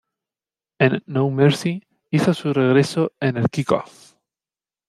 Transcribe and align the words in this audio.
En 0.79 1.03
No 1.05 1.29
Mercy, 1.29 1.83
hizo 2.09 2.33
su 2.33 2.51
regreso 2.53 3.11
en 3.19 3.37
el 3.37 3.47
Kick-Off. 3.51 4.15